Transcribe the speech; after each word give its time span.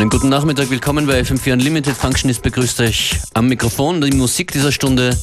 Schönen 0.00 0.08
guten 0.08 0.30
Nachmittag, 0.30 0.70
willkommen 0.70 1.06
bei 1.06 1.20
FM4 1.20 1.52
Unlimited. 1.52 1.94
Functionist 1.94 2.40
begrüßt 2.40 2.80
euch 2.80 3.20
am 3.34 3.48
Mikrofon. 3.48 4.00
Die 4.00 4.16
Musik 4.16 4.50
dieser 4.50 4.72
Stunde 4.72 5.14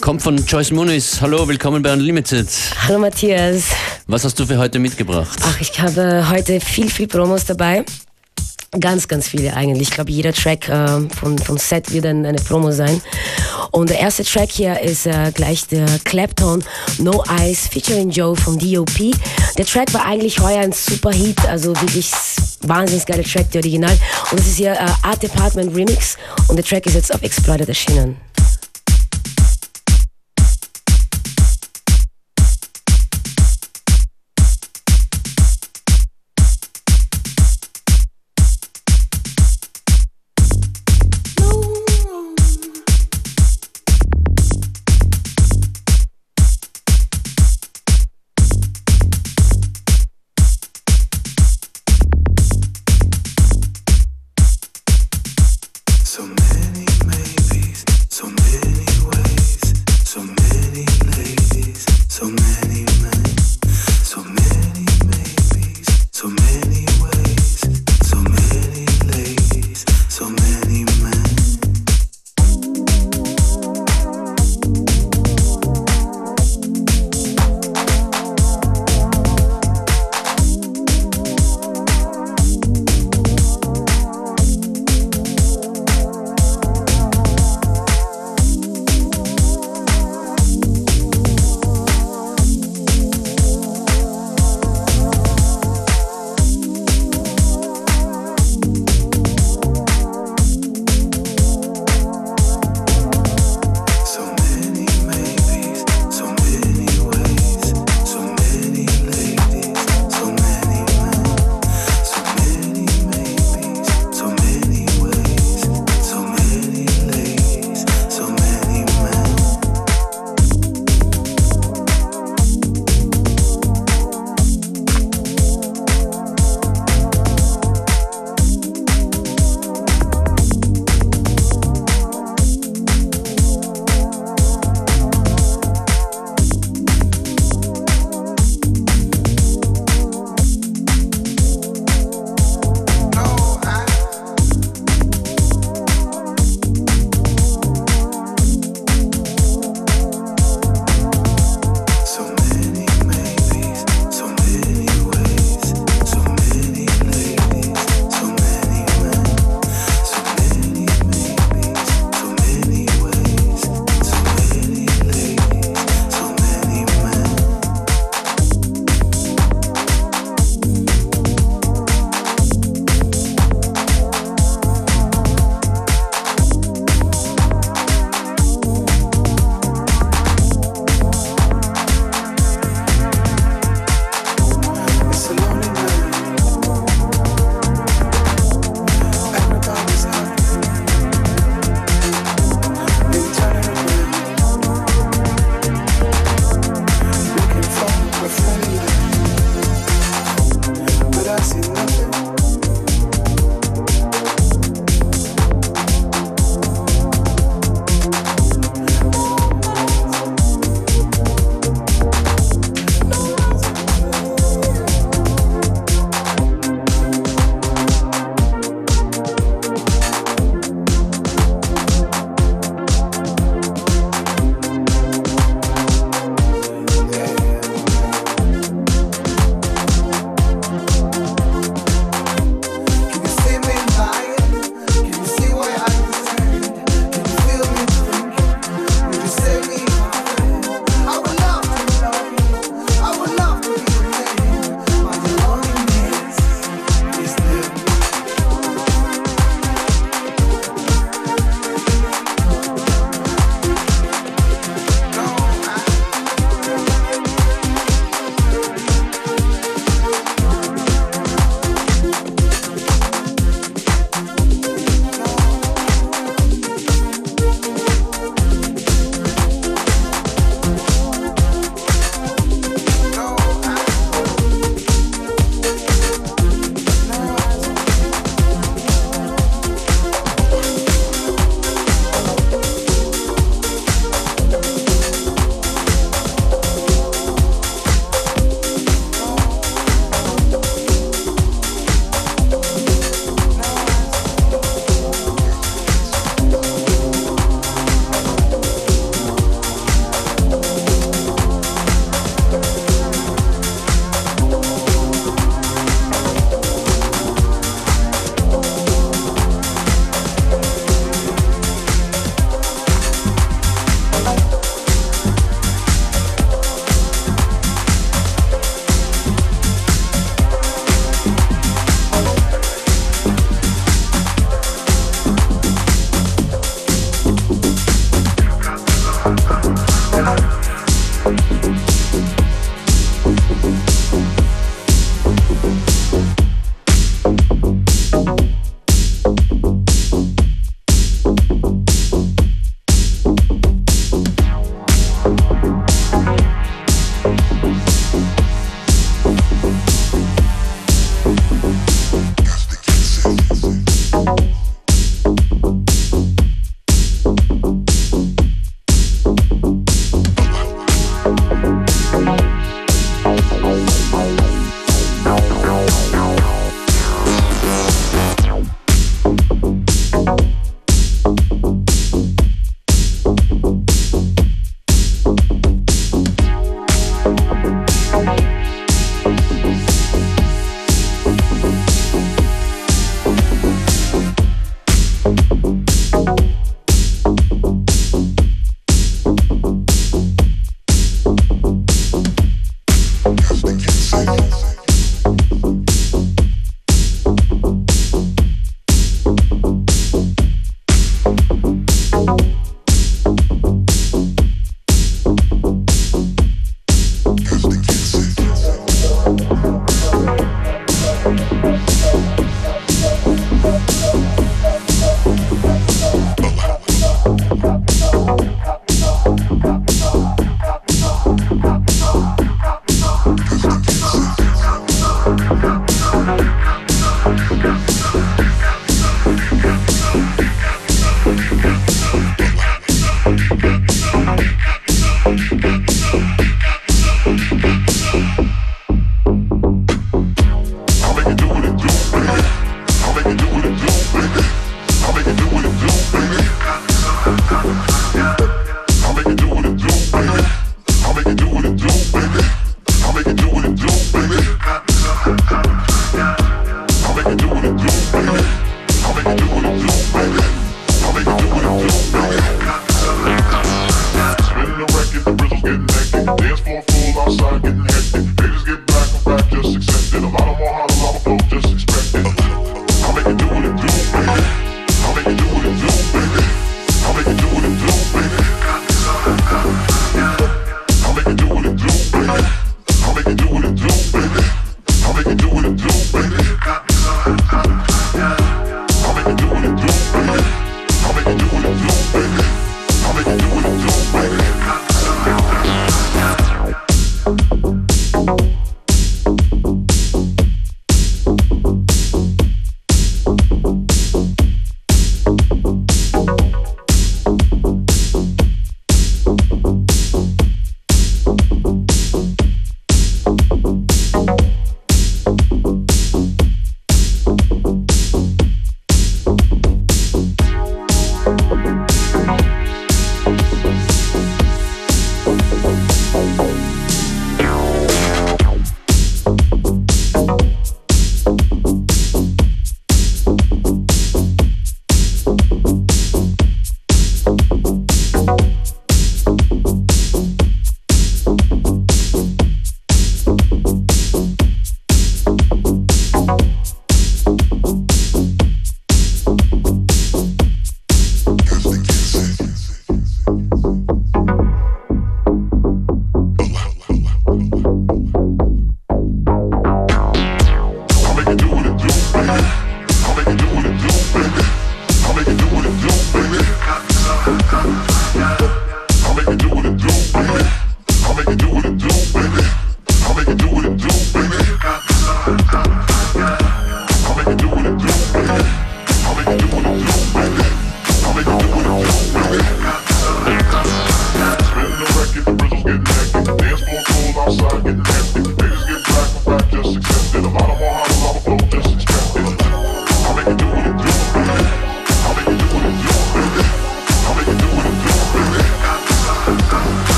kommt 0.00 0.20
von 0.20 0.36
Joyce 0.44 0.72
Muniz. 0.72 1.20
Hallo, 1.20 1.46
willkommen 1.46 1.80
bei 1.80 1.92
Unlimited. 1.92 2.48
Hallo 2.88 2.98
Matthias. 2.98 3.66
Was 4.08 4.24
hast 4.24 4.36
du 4.40 4.44
für 4.44 4.58
heute 4.58 4.80
mitgebracht? 4.80 5.38
Ach, 5.44 5.60
ich 5.60 5.80
habe 5.80 6.28
heute 6.28 6.58
viel, 6.58 6.90
viel 6.90 7.06
Promos 7.06 7.44
dabei. 7.44 7.84
Ganz, 8.80 9.08
ganz 9.08 9.28
viele 9.28 9.54
eigentlich. 9.54 9.88
Ich 9.88 9.94
glaube, 9.94 10.10
jeder 10.10 10.32
Track 10.32 10.68
äh, 10.68 11.00
von, 11.18 11.38
vom 11.38 11.56
Set 11.56 11.92
wird 11.92 12.06
ein, 12.06 12.26
eine 12.26 12.38
Promo 12.38 12.70
sein. 12.72 13.00
Und 13.70 13.90
der 13.90 13.98
erste 13.98 14.24
Track 14.24 14.50
hier 14.50 14.80
ist 14.80 15.06
äh, 15.06 15.30
gleich 15.32 15.66
der 15.66 15.86
Clapton 16.04 16.62
No 16.98 17.24
Eyes 17.38 17.68
featuring 17.68 18.10
Joe 18.10 18.36
vom 18.36 18.58
DOP. 18.58 19.14
Der 19.56 19.64
Track 19.64 19.92
war 19.94 20.04
eigentlich 20.04 20.40
heuer 20.40 20.60
ein 20.60 20.72
super 20.72 21.10
Hit, 21.10 21.44
also 21.46 21.74
wirklich 21.80 22.10
wahnsinnig 22.62 23.06
geiler 23.06 23.24
Track, 23.24 23.50
der 23.52 23.60
Original. 23.60 23.96
Und 24.30 24.40
es 24.40 24.48
ist 24.48 24.56
hier 24.56 24.72
äh, 24.72 24.86
Art 25.02 25.22
Department 25.22 25.74
Remix 25.74 26.16
und 26.48 26.56
der 26.56 26.64
Track 26.64 26.86
ist 26.86 26.94
jetzt 26.94 27.14
auf 27.14 27.22
Exploited 27.22 27.68
erschienen. 27.68 28.16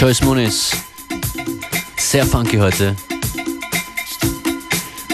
Joyce 0.00 0.22
Muniz. 0.22 0.70
Sehr 1.98 2.24
funky 2.24 2.56
heute. 2.56 2.96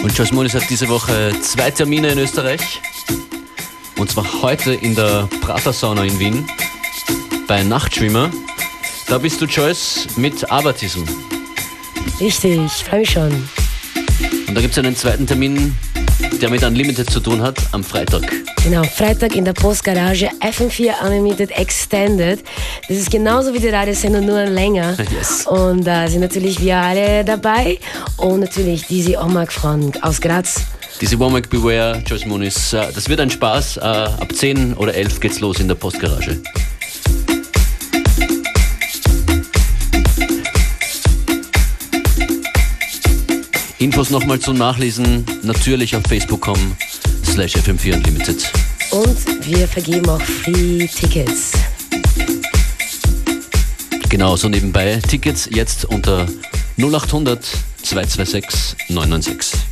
Und 0.01 0.17
Joyce 0.17 0.31
Muniz 0.31 0.53
hat 0.53 0.63
diese 0.69 0.87
Woche 0.87 1.35
zwei 1.41 1.71
Termine 1.71 2.13
in 2.13 2.19
Österreich. 2.19 2.79
Und 3.97 4.09
zwar 4.09 4.25
heute 4.41 4.73
in 4.75 4.95
der 4.95 5.27
Prater-Sauna 5.41 6.05
in 6.05 6.17
Wien 6.21 6.47
bei 7.49 7.63
Nachtschwimmer. 7.63 8.31
Da 9.09 9.17
bist 9.17 9.41
du, 9.41 9.45
Joyce, 9.45 10.07
mit 10.15 10.49
Abertism. 10.49 11.03
Richtig, 12.21 12.57
ich 12.65 12.85
freue 12.85 13.01
mich 13.01 13.09
schon. 13.09 13.49
Und 14.47 14.55
da 14.55 14.61
gibt 14.61 14.71
es 14.71 14.77
einen 14.77 14.95
zweiten 14.95 15.27
Termin, 15.27 15.75
der 16.41 16.49
mit 16.49 16.63
Unlimited 16.63 17.09
zu 17.09 17.19
tun 17.19 17.41
hat, 17.41 17.57
am 17.73 17.83
Freitag. 17.83 18.23
Genau, 18.63 18.83
Freitag 18.83 19.35
in 19.35 19.43
der 19.45 19.53
Postgarage 19.53 20.29
FM4 20.41 21.01
Unlimited 21.01 21.51
Extended. 21.51 22.41
Das 22.87 22.95
ist 22.95 23.11
genauso 23.11 23.53
wie 23.53 23.59
die 23.59 23.67
Radiosendung, 23.67 24.25
nur 24.25 24.45
länger. 24.45 24.95
Yes. 25.11 25.45
Und 25.45 25.83
da 25.85 26.07
sind 26.07 26.21
natürlich 26.21 26.61
wir 26.61 26.77
alle 26.77 27.25
dabei. 27.25 27.79
Und 28.15 28.39
natürlich 28.39 28.85
diese 28.87 29.19
Omag 29.19 29.51
von 29.51 29.91
aus 30.01 30.21
Graz. 30.21 30.61
Diese 31.01 31.19
Womack 31.19 31.49
Beware, 31.49 32.01
Joyce 32.05 32.25
Muniz, 32.25 32.71
äh, 32.71 32.87
das 32.95 33.09
wird 33.09 33.19
ein 33.19 33.29
Spaß. 33.29 33.77
Äh, 33.77 33.81
Ab 33.81 34.33
10 34.33 34.73
oder 34.75 34.93
11 34.93 35.19
geht's 35.19 35.41
los 35.41 35.59
in 35.59 35.67
der 35.67 35.75
Postgarage. 35.75 36.41
Infos 43.79 44.09
nochmal 44.09 44.39
zum 44.39 44.57
Nachlesen, 44.57 45.25
natürlich 45.43 45.95
auf 45.95 46.03
facebook.com 46.07 46.75
slash 47.25 47.55
fm4 47.57 47.95
unlimited. 47.95 48.51
Und 48.91 49.45
wir 49.45 49.67
vergeben 49.67 50.09
auch 50.09 50.21
Free 50.21 50.87
Tickets. 50.87 51.51
Genau, 54.09 54.37
so 54.37 54.47
nebenbei. 54.47 54.99
Tickets 55.07 55.49
jetzt 55.51 55.83
unter 55.85 56.27
0800 56.77 57.43
226 57.83 58.75
996. 58.89 59.66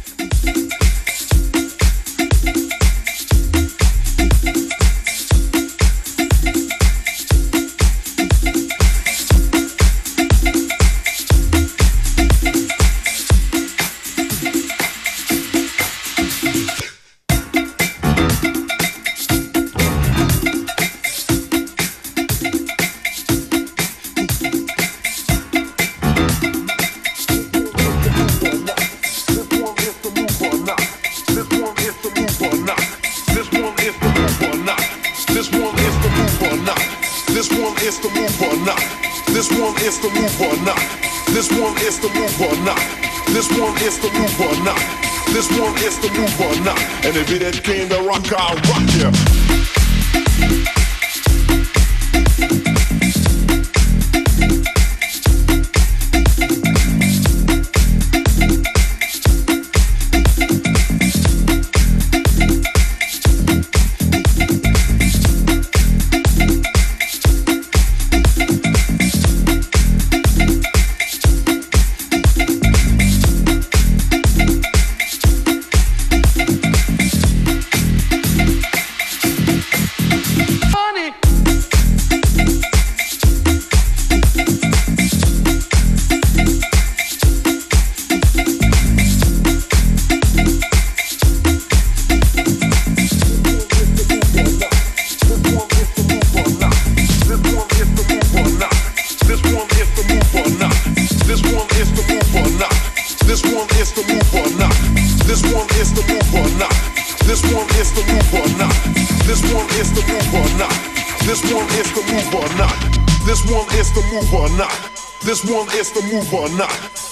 is 115.86 115.91
the 115.93 116.02
move 116.13 116.34
or 116.34 116.50
not. 116.58 116.71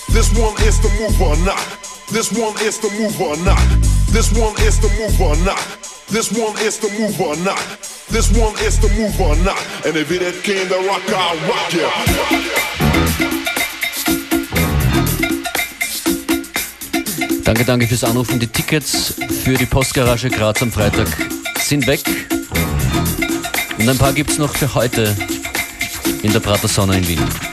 This 0.10 0.34
one 0.34 0.56
is 0.64 0.80
the 0.80 0.90
move 1.00 1.22
or 1.22 1.38
not. 1.46 1.62
This 2.10 2.32
one 2.32 2.56
is 2.62 2.80
the 2.80 2.90
move 2.98 3.20
or 3.22 3.38
not. 3.46 3.62
This 4.12 4.32
one 4.34 4.56
is 4.66 4.80
the 4.80 4.90
move 4.98 5.22
or 5.22 5.36
not. 5.46 5.62
This 6.10 6.32
one 6.32 6.58
is 6.58 6.80
the 6.80 6.90
move 6.98 7.20
or 7.22 7.36
not. 7.44 7.60
This 8.10 8.32
one 8.32 8.56
is 8.66 8.80
the 8.80 8.90
move 8.98 9.20
or 9.22 9.36
not. 9.44 9.62
And 9.86 9.96
if 9.96 10.10
it 10.12 10.44
came 10.44 10.68
to 10.70 10.78
rock, 10.88 11.04
I'll 11.10 11.38
rock 11.48 11.74
you. 11.74 11.88
Danke, 17.44 17.66
danke 17.66 17.88
fürs 17.88 18.04
Anrufen. 18.04 18.40
Die 18.40 18.48
Tickets 18.48 19.16
für 19.44 19.56
die 19.56 19.66
Postgarage 19.66 20.30
Graz 20.30 20.62
am 20.62 20.72
Freitag 20.72 21.08
sind 21.62 21.86
weg. 21.86 22.02
Und 23.78 23.90
ein 23.90 23.98
paar 23.98 24.14
gibt's 24.14 24.38
noch 24.38 24.56
für 24.56 24.74
heute 24.74 25.16
in 26.24 26.32
der 26.32 26.40
Prater 26.40 26.68
Sauna 26.68 26.94
in 26.94 27.08
Wien. 27.08 27.53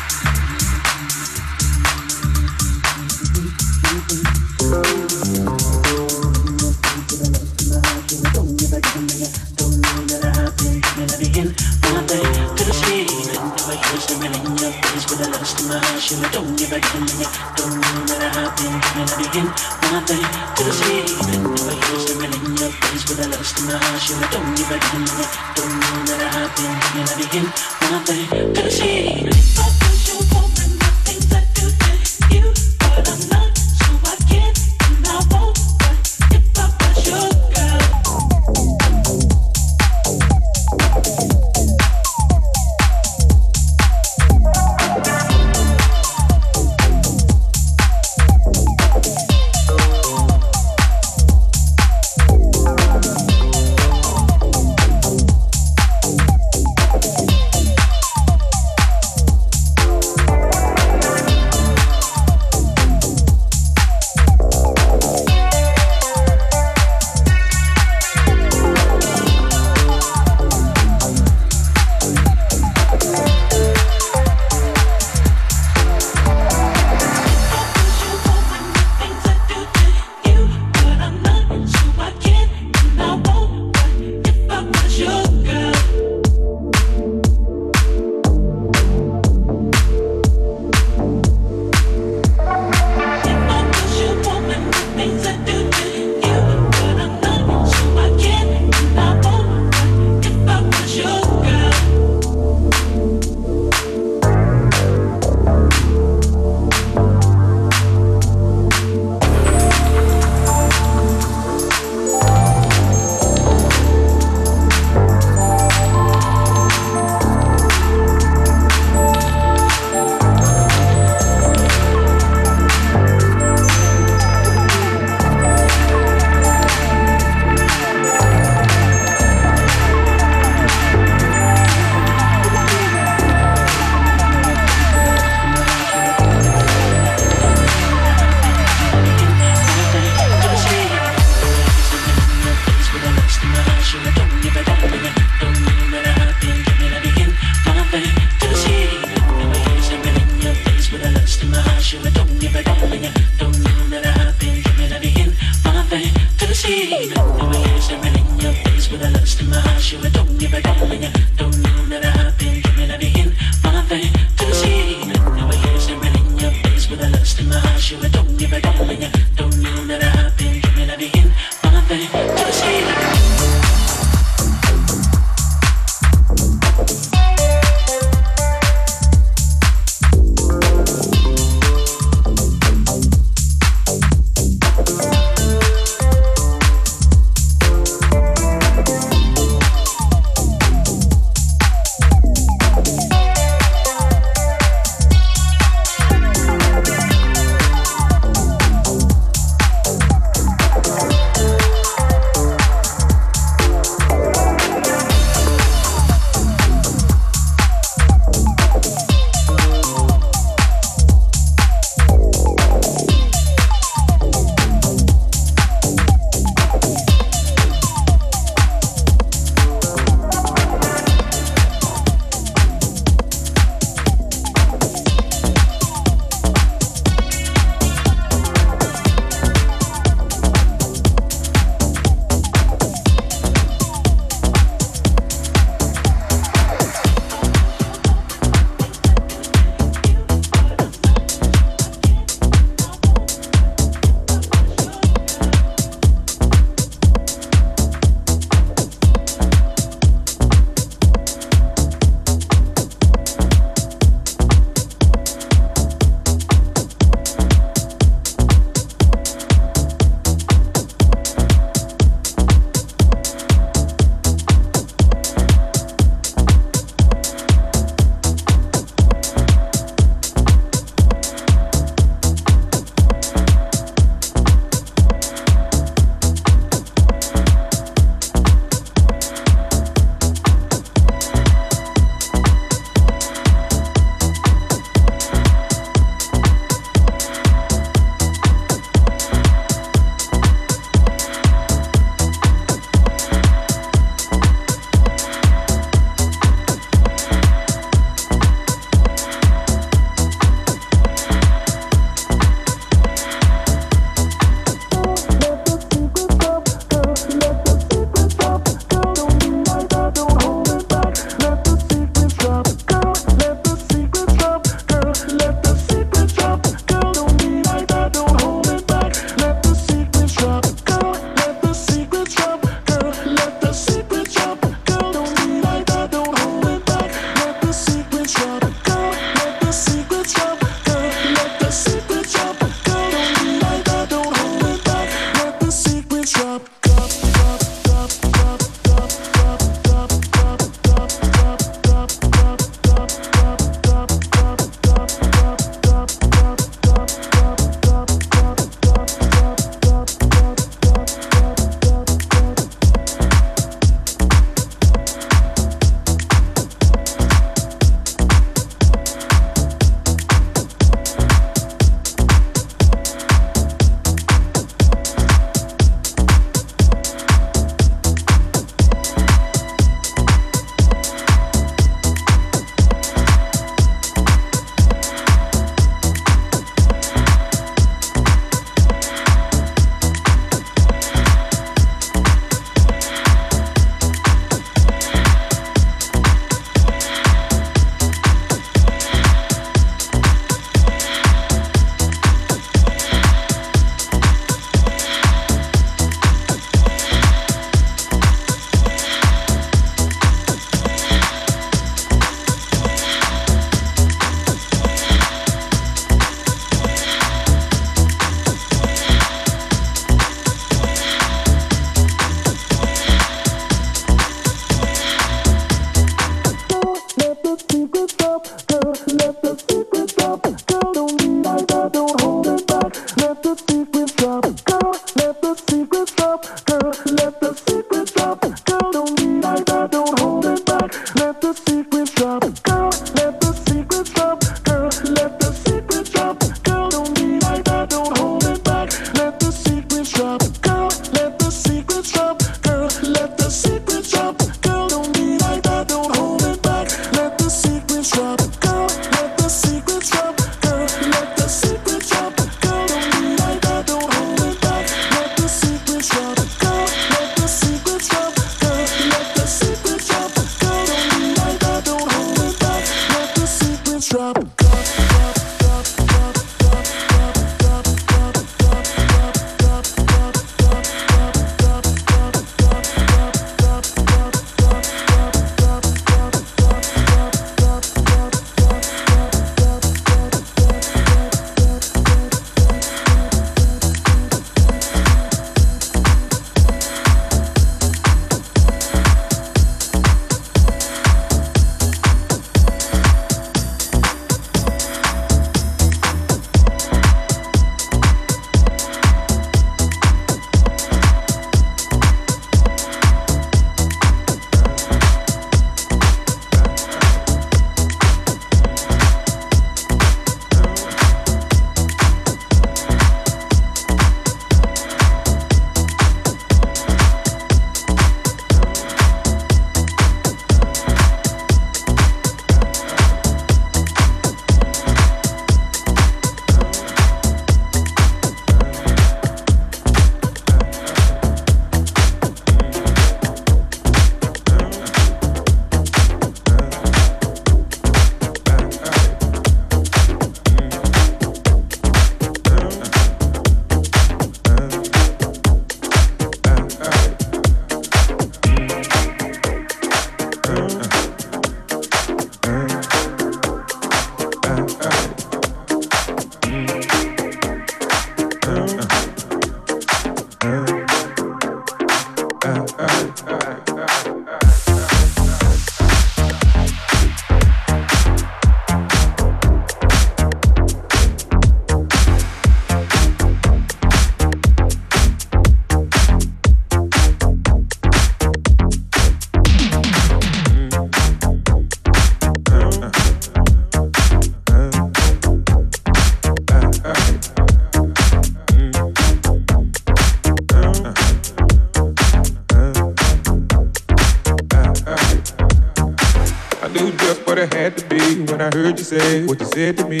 Say 598.40 599.26
what 599.26 599.40
you 599.40 599.46
said 599.46 599.76
to 599.78 599.86
me. 599.88 600.00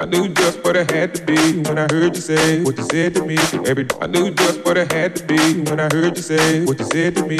I 0.00 0.06
knew 0.06 0.28
just 0.28 0.64
what 0.64 0.76
I 0.76 0.86
had 0.92 1.14
to 1.16 1.24
be 1.24 1.58
when 1.62 1.78
I 1.78 1.86
heard 1.92 2.16
you 2.16 2.22
say 2.22 2.62
what 2.64 2.76
you 2.78 2.84
said 2.84 3.14
to 3.16 3.24
me. 3.24 3.36
Every 3.66 3.86
I 4.00 4.06
knew 4.06 4.30
just 4.32 4.64
what 4.64 4.78
I 4.78 4.86
had 4.94 5.16
to 5.16 5.24
be 5.24 5.60
when 5.62 5.80
I 5.80 5.88
heard 5.92 6.16
you 6.16 6.22
say 6.22 6.64
what 6.64 6.78
you 6.80 6.86
said 6.86 7.16
to 7.16 7.26
me. 7.26 7.38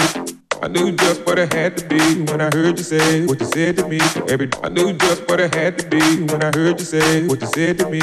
I 0.62 0.68
knew 0.68 0.92
just 0.92 1.26
what 1.26 1.38
I 1.38 1.46
had 1.54 1.76
to 1.78 1.86
be 1.88 2.00
when 2.30 2.40
I 2.40 2.50
heard 2.54 2.78
you 2.78 2.84
say 2.84 3.26
what 3.26 3.40
you 3.40 3.46
said 3.46 3.76
to 3.78 3.88
me. 3.88 4.00
Every 4.28 4.50
I 4.62 4.68
knew 4.70 4.92
just 4.94 5.28
what 5.28 5.40
I 5.40 5.48
had 5.56 5.78
to 5.80 5.88
be 5.88 6.00
when 6.24 6.42
I 6.44 6.52
heard 6.56 6.78
you 6.80 6.86
say 6.86 7.26
what 7.28 7.40
you 7.40 7.48
said 7.48 7.78
to 7.80 7.90
me. 7.90 8.00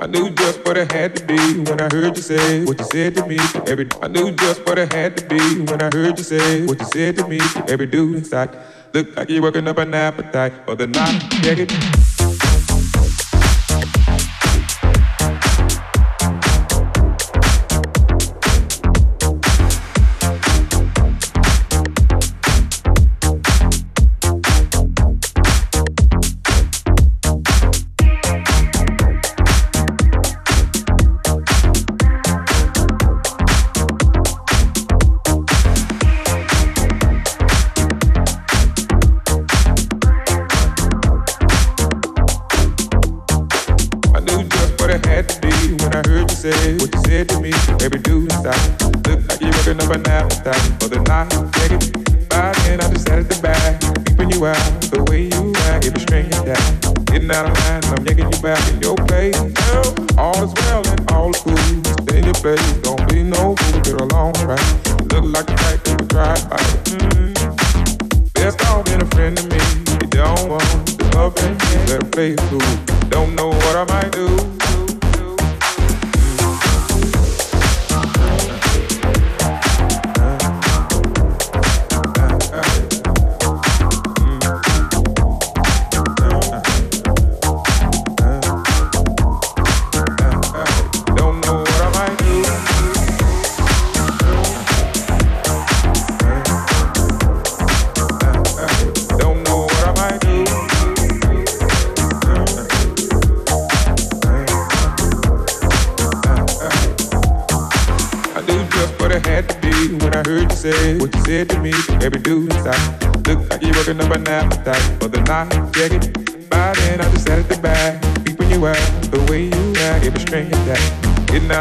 I 0.00 0.06
knew 0.06 0.30
just 0.30 0.64
what 0.66 0.78
I 0.78 0.86
had 0.92 1.16
to 1.16 1.24
be 1.26 1.38
when 1.60 1.80
I 1.80 1.88
heard 1.94 2.16
you 2.16 2.22
say 2.22 2.64
what 2.66 2.78
you 2.80 2.86
said 2.92 3.16
to 3.16 3.26
me. 3.26 3.38
Every 3.66 3.88
I 4.02 4.08
knew 4.08 4.32
just 4.32 4.66
what 4.66 4.78
I 4.78 4.86
had 4.94 5.16
to 5.18 5.26
be 5.26 5.40
when 5.62 5.82
I 5.82 5.90
heard 5.94 6.18
you 6.18 6.24
say 6.24 6.66
what 6.66 6.80
you 6.80 6.86
said 6.94 7.16
to 7.18 7.28
me. 7.28 7.40
Every 7.68 7.86
dude 7.86 8.16
inside 8.16 8.50
look 8.94 9.16
like 9.16 9.28
you're 9.28 9.42
working 9.42 9.68
up 9.68 9.78
an 9.78 9.94
appetite 9.94 10.52
for 10.66 10.74
the 10.74 10.86
night. 10.86 12.11
faithful. 72.14 72.58
Don't 73.08 73.34
know 73.34 73.48
what 73.48 73.76
I 73.76 73.84
might 73.84 74.12
do. 74.12 74.41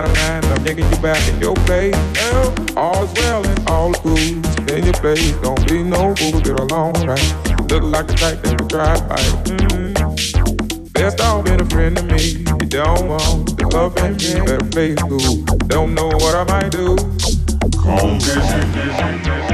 Out 0.06 0.44
of 0.44 0.52
I'm 0.52 0.66
yanking 0.66 0.90
you 0.90 0.98
back 0.98 1.22
in 1.30 1.40
your 1.40 1.56
place. 1.68 1.96
Well, 2.16 2.54
all's 2.78 3.14
well 3.14 3.46
and 3.46 3.70
all 3.70 3.94
cool. 3.94 4.18
In 4.18 4.84
your 4.86 4.94
place, 4.94 5.32
don't 5.42 5.68
be 5.68 5.84
no 5.84 6.16
fool, 6.16 6.42
get 6.42 6.60
along 6.60 6.94
right. 7.06 7.36
Look 7.70 7.84
like 7.84 8.08
the 8.08 8.16
type 8.18 8.42
that 8.42 8.60
would 8.60 8.70
drive 8.70 9.08
by. 9.08 9.16
Mm. 9.46 10.94
Best 10.94 11.22
off 11.22 11.46
being 11.46 11.62
a 11.62 11.66
friend 11.66 11.98
to 11.98 12.04
me. 12.04 12.22
You 12.22 12.68
don't 12.68 13.08
want 13.08 13.58
the 13.58 13.68
love 13.74 13.98
and 13.98 14.18
me, 14.22 14.46
better 14.46 14.66
play 14.66 14.96
cool. 14.96 15.44
Don't 15.68 15.94
know 15.94 16.08
what 16.08 16.36
I 16.36 16.44
might 16.46 16.72
do. 16.72 16.96
Come 17.82 18.20
visit. 18.20 18.42
uh, 18.44 19.51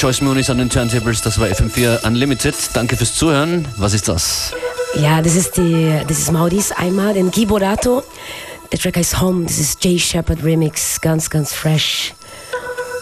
Joyce 0.00 0.22
Muniz 0.22 0.48
an 0.48 0.56
den 0.56 0.70
Turntables, 0.70 1.20
das 1.20 1.38
war 1.38 1.46
FM4 1.48 2.06
Unlimited. 2.06 2.54
Danke 2.72 2.96
fürs 2.96 3.14
Zuhören. 3.14 3.68
Was 3.76 3.92
ist 3.92 4.08
das? 4.08 4.54
Ja, 4.94 5.20
das 5.20 5.36
ist 5.36 5.58
die, 5.58 5.94
das 6.08 6.20
ist 6.20 6.32
Maudis 6.32 6.72
einmal, 6.72 7.12
den 7.12 7.30
Guy 7.30 7.44
Borato. 7.44 8.02
Der 8.72 8.78
Track 8.78 8.96
heißt 8.96 9.20
Home, 9.20 9.44
das 9.44 9.58
ist 9.58 9.84
Jay 9.84 9.98
Shepard 9.98 10.42
Remix, 10.42 11.02
ganz, 11.02 11.28
ganz 11.28 11.52
fresh. 11.52 12.14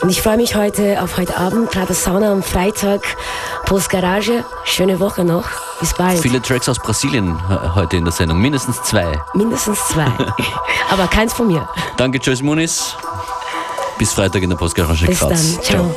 Und 0.00 0.10
ich 0.10 0.20
freue 0.20 0.38
mich 0.38 0.56
heute 0.56 1.00
auf 1.00 1.16
heute 1.18 1.36
Abend, 1.36 1.70
Prater 1.70 1.94
Sauna 1.94 2.32
am 2.32 2.42
Freitag, 2.42 3.02
Post 3.64 3.90
Garage. 3.90 4.44
Schöne 4.64 4.98
Woche 4.98 5.24
noch. 5.24 5.44
Bis 5.78 5.94
bald. 5.94 6.18
Viele 6.18 6.42
Tracks 6.42 6.68
aus 6.68 6.80
Brasilien 6.80 7.38
äh, 7.48 7.76
heute 7.76 7.96
in 7.96 8.06
der 8.06 8.12
Sendung, 8.12 8.40
mindestens 8.40 8.82
zwei. 8.82 9.06
Mindestens 9.34 9.78
zwei. 9.86 10.06
Aber 10.90 11.06
keins 11.06 11.32
von 11.32 11.46
mir. 11.46 11.68
Danke 11.96 12.18
Joyce 12.18 12.42
Muniz. 12.42 12.96
Bis 13.98 14.12
Freitag 14.12 14.42
in 14.42 14.50
der 14.50 14.56
Postgarage 14.56 15.06
Bis 15.06 15.20
Graz. 15.20 15.54
dann. 15.54 15.62
Ciao. 15.62 15.96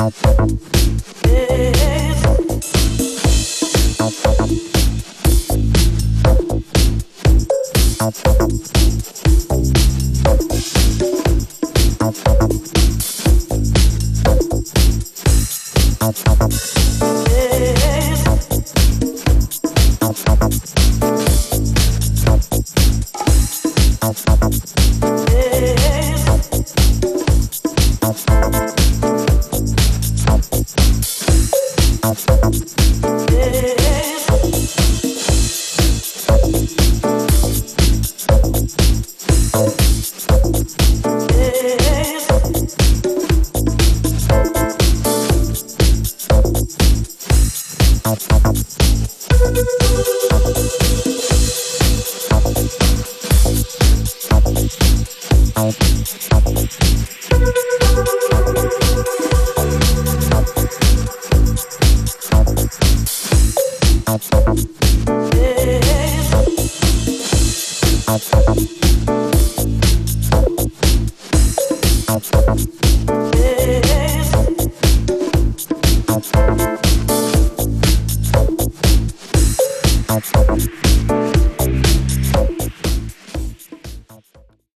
Yeah. 0.00 1.97